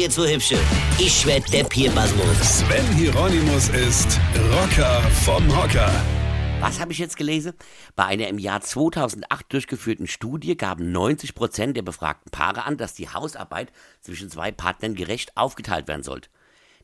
ihr 0.00 0.08
zu 0.08 0.26
hübsche. 0.26 0.58
Ich 0.98 1.26
werd 1.26 1.52
der 1.52 1.64
Pierpasmus. 1.64 2.60
Sven 2.60 2.86
Hieronymus 2.96 3.68
ist 3.68 4.18
Rocker 4.50 5.02
vom 5.24 5.46
Hocker. 5.54 5.92
Was 6.60 6.80
habe 6.80 6.92
ich 6.92 6.98
jetzt 6.98 7.18
gelesen? 7.18 7.52
Bei 7.96 8.06
einer 8.06 8.28
im 8.28 8.38
Jahr 8.38 8.62
2008 8.62 9.52
durchgeführten 9.52 10.06
Studie 10.06 10.56
gaben 10.56 10.90
90 10.90 11.34
Prozent 11.34 11.76
der 11.76 11.82
befragten 11.82 12.30
Paare 12.30 12.64
an, 12.64 12.78
dass 12.78 12.94
die 12.94 13.10
Hausarbeit 13.10 13.72
zwischen 14.00 14.30
zwei 14.30 14.50
Partnern 14.52 14.94
gerecht 14.94 15.36
aufgeteilt 15.36 15.86
werden 15.86 16.02
sollte. 16.02 16.30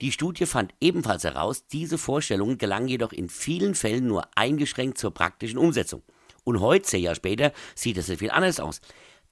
Die 0.00 0.10
Studie 0.10 0.46
fand 0.46 0.74
ebenfalls 0.80 1.24
heraus, 1.24 1.66
diese 1.66 1.98
Vorstellungen 1.98 2.56
gelangen 2.56 2.88
jedoch 2.88 3.12
in 3.12 3.28
vielen 3.28 3.74
Fällen 3.74 4.06
nur 4.06 4.26
eingeschränkt 4.36 4.96
zur 4.96 5.12
praktischen 5.12 5.58
Umsetzung. 5.58 6.02
Und 6.44 6.60
heute, 6.60 6.86
zehn 6.86 7.02
Jahre 7.02 7.16
später, 7.16 7.52
sieht 7.74 7.98
es 7.98 8.10
viel 8.10 8.30
anders 8.30 8.58
aus. 8.58 8.80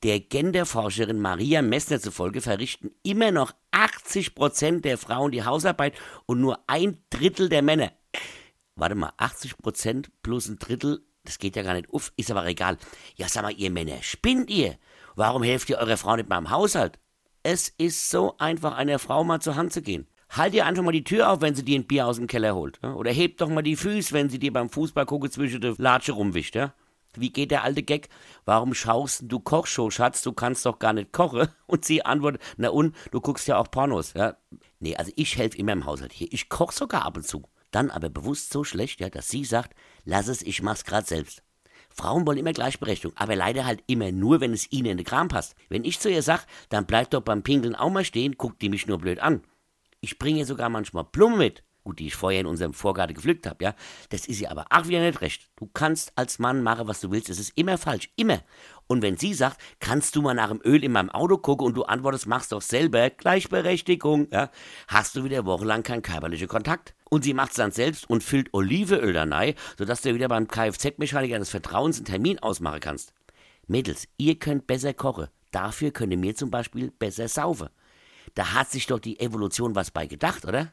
Der 0.02 0.18
Genderforscherin 0.18 1.20
Maria 1.20 1.60
Messner 1.60 2.00
zufolge 2.00 2.40
verrichten 2.40 2.90
immer 3.02 3.32
noch 3.32 3.52
80 3.72 4.34
Prozent 4.34 4.86
der 4.86 4.96
Frauen 4.96 5.30
die 5.30 5.44
Hausarbeit 5.44 5.92
und 6.24 6.40
nur 6.40 6.58
ein 6.66 7.02
Drittel 7.10 7.50
der 7.50 7.60
Männer. 7.60 7.92
Warte 8.76 8.94
mal, 8.94 9.12
80 9.18 9.58
Prozent 9.58 10.10
plus 10.22 10.48
ein 10.48 10.58
Drittel, 10.58 11.04
das 11.24 11.38
geht 11.38 11.54
ja 11.54 11.62
gar 11.62 11.74
nicht 11.74 11.92
uff, 11.92 12.14
ist 12.16 12.30
aber 12.30 12.46
egal. 12.46 12.78
Ja, 13.16 13.28
sag 13.28 13.42
mal, 13.42 13.52
ihr 13.52 13.70
Männer, 13.70 14.02
spinnt 14.02 14.48
ihr? 14.48 14.78
Warum 15.16 15.42
helft 15.42 15.68
ihr 15.68 15.76
eurer 15.76 15.98
Frau 15.98 16.16
nicht 16.16 16.30
mal 16.30 16.38
im 16.38 16.48
Haushalt? 16.48 16.98
Es 17.42 17.68
ist 17.68 18.08
so 18.08 18.38
einfach, 18.38 18.74
einer 18.74 18.98
Frau 18.98 19.22
mal 19.22 19.40
zur 19.40 19.56
Hand 19.56 19.74
zu 19.74 19.82
gehen. 19.82 20.06
Halt 20.30 20.54
ihr 20.54 20.64
einfach 20.64 20.82
mal 20.82 20.92
die 20.92 21.04
Tür 21.04 21.30
auf, 21.30 21.42
wenn 21.42 21.54
sie 21.54 21.64
dir 21.64 21.78
ein 21.78 21.86
Bier 21.86 22.06
aus 22.06 22.16
dem 22.16 22.26
Keller 22.26 22.54
holt. 22.54 22.82
Oder 22.82 23.10
hebt 23.10 23.42
doch 23.42 23.50
mal 23.50 23.62
die 23.62 23.76
Füße, 23.76 24.14
wenn 24.14 24.30
sie 24.30 24.38
dir 24.38 24.52
beim 24.52 24.70
Fußball 24.70 25.04
gucke 25.04 25.28
zwischen 25.28 25.60
der 25.60 25.74
Latsche 25.76 26.12
rumwischt. 26.12 26.56
Wie 27.16 27.32
geht 27.32 27.50
der 27.50 27.64
alte 27.64 27.82
Gag? 27.82 28.08
Warum 28.44 28.74
schaust 28.74 29.24
du 29.26 29.40
Kochshow, 29.40 29.90
Schatz? 29.90 30.22
Du 30.22 30.32
kannst 30.32 30.64
doch 30.66 30.78
gar 30.78 30.92
nicht 30.92 31.12
kochen. 31.12 31.48
Und 31.66 31.84
sie 31.84 32.04
antwortet, 32.04 32.42
na 32.56 32.68
und, 32.68 32.94
du 33.10 33.20
guckst 33.20 33.48
ja 33.48 33.58
auch 33.58 33.70
Pornos. 33.70 34.14
Ja? 34.14 34.36
Nee, 34.78 34.96
also 34.96 35.12
ich 35.16 35.36
helfe 35.36 35.58
immer 35.58 35.72
im 35.72 35.84
Haushalt 35.84 36.12
hier. 36.12 36.28
Ich 36.30 36.48
koche 36.48 36.74
sogar 36.74 37.04
ab 37.04 37.16
und 37.16 37.26
zu. 37.26 37.42
Dann 37.70 37.90
aber 37.90 38.08
bewusst 38.08 38.52
so 38.52 38.64
schlecht, 38.64 39.00
ja, 39.00 39.08
dass 39.08 39.28
sie 39.28 39.44
sagt, 39.44 39.74
lass 40.04 40.28
es, 40.28 40.42
ich 40.42 40.62
mach's 40.62 40.84
grad 40.84 41.06
selbst. 41.06 41.42
Frauen 41.90 42.26
wollen 42.26 42.38
immer 42.38 42.52
Gleichberechtigung, 42.52 43.16
aber 43.16 43.36
leider 43.36 43.66
halt 43.66 43.82
immer 43.86 44.12
nur, 44.12 44.40
wenn 44.40 44.52
es 44.52 44.70
ihnen 44.72 44.86
in 44.86 44.96
den 44.98 45.06
Kram 45.06 45.28
passt. 45.28 45.54
Wenn 45.68 45.84
ich 45.84 45.98
zu 46.00 46.10
ihr 46.10 46.22
sag, 46.22 46.46
dann 46.68 46.86
bleib 46.86 47.10
doch 47.10 47.22
beim 47.22 47.42
Pinkeln 47.42 47.74
auch 47.74 47.90
mal 47.90 48.04
stehen, 48.04 48.36
guckt 48.38 48.62
die 48.62 48.68
mich 48.68 48.86
nur 48.86 48.98
blöd 48.98 49.18
an. 49.20 49.42
Ich 50.00 50.18
bringe 50.18 50.40
ihr 50.40 50.46
sogar 50.46 50.68
manchmal 50.68 51.04
Blumen 51.04 51.38
mit. 51.38 51.62
Gut, 51.82 51.98
die 51.98 52.08
ich 52.08 52.14
vorher 52.14 52.40
in 52.40 52.46
unserem 52.46 52.74
Vorgarten 52.74 53.14
gepflückt 53.14 53.46
habe, 53.46 53.64
ja. 53.64 53.74
Das 54.10 54.26
ist 54.26 54.40
ihr 54.40 54.50
aber 54.50 54.66
ach 54.68 54.86
wieder 54.88 55.00
nicht 55.00 55.22
recht. 55.22 55.48
Du 55.56 55.66
kannst 55.66 56.12
als 56.14 56.38
Mann 56.38 56.62
machen, 56.62 56.86
was 56.86 57.00
du 57.00 57.10
willst. 57.10 57.30
Es 57.30 57.38
ist 57.38 57.56
immer 57.56 57.78
falsch. 57.78 58.10
Immer. 58.16 58.42
Und 58.86 59.02
wenn 59.02 59.16
sie 59.16 59.32
sagt, 59.32 59.60
kannst 59.78 60.14
du 60.14 60.22
mal 60.22 60.34
nach 60.34 60.50
dem 60.50 60.60
Öl 60.64 60.84
in 60.84 60.92
meinem 60.92 61.10
Auto 61.10 61.38
gucken 61.38 61.66
und 61.66 61.76
du 61.76 61.84
antwortest, 61.84 62.26
machst 62.26 62.52
doch 62.52 62.60
selber 62.60 63.08
Gleichberechtigung, 63.08 64.28
ja, 64.30 64.50
hast 64.88 65.16
du 65.16 65.24
wieder 65.24 65.46
wochenlang 65.46 65.82
keinen 65.82 66.02
körperlichen 66.02 66.48
Kontakt. 66.48 66.94
Und 67.08 67.24
sie 67.24 67.34
macht 67.34 67.50
es 67.50 67.56
dann 67.56 67.72
selbst 67.72 68.10
und 68.10 68.22
füllt 68.22 68.52
Olivenöl 68.52 69.12
da 69.12 69.24
rein, 69.24 69.54
sodass 69.78 70.02
du 70.02 70.14
wieder 70.14 70.28
beim 70.28 70.48
Kfz-Mechaniker 70.48 71.38
des 71.38 71.50
Vertrauens 71.50 71.96
einen 71.96 72.04
Termin 72.04 72.38
ausmachen 72.40 72.80
kannst. 72.80 73.14
Mädels, 73.68 74.08
ihr 74.16 74.38
könnt 74.38 74.66
besser 74.66 74.92
kochen. 74.92 75.28
Dafür 75.50 75.92
könnt 75.92 76.12
ihr 76.12 76.18
mir 76.18 76.34
zum 76.34 76.50
Beispiel 76.50 76.90
besser 76.90 77.28
saufen. 77.28 77.68
Da 78.34 78.52
hat 78.54 78.70
sich 78.70 78.86
doch 78.86 78.98
die 78.98 79.18
Evolution 79.20 79.74
was 79.74 79.90
bei 79.90 80.06
gedacht, 80.06 80.44
oder? 80.44 80.72